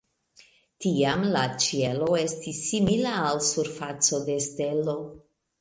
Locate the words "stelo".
4.51-4.99